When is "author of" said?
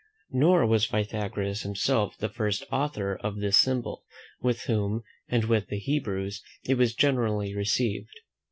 2.71-3.37